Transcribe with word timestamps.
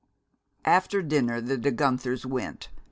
After 0.65 1.03
dinner 1.03 1.39
the 1.41 1.57
De 1.59 1.69
Guenthers 1.69 2.25
went. 2.25 2.69